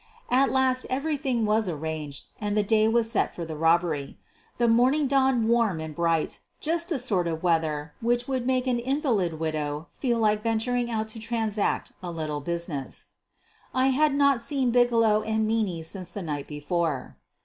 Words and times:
At 0.31 0.51
last 0.51 0.87
everything 0.89 1.45
was 1.45 1.69
arranged 1.69 2.29
and 2.39 2.57
the 2.57 2.63
day 2.63 2.87
was 2.87 3.11
set 3.11 3.35
for 3.35 3.45
the 3.45 3.55
robbery. 3.55 4.17
The 4.57 4.67
morning 4.67 5.05
dawned 5.05 5.47
warm 5.47 5.79
and 5.79 5.93
bright— 5.93 6.39
just 6.59 6.89
the 6.89 6.97
sort 6.97 7.27
of 7.27 7.43
weather 7.43 7.93
which 8.01 8.27
would 8.27 8.47
make 8.47 8.65
an 8.65 8.79
invalid 8.79 9.39
widow 9.39 9.89
feel 9.99 10.17
like 10.17 10.41
venturing 10.41 10.89
out 10.89 11.07
to 11.09 11.19
transact 11.19 11.91
a 12.01 12.09
little 12.09 12.41
business. 12.41 13.11
I 13.75 13.89
had 13.89 14.15
not 14.15 14.41
seen 14.41 14.71
Bigelow 14.71 15.21
and 15.21 15.47
Meaney 15.47 15.85
since 15.85 16.09
the 16.09 16.23
night 16.23 16.47
before. 16.47 17.15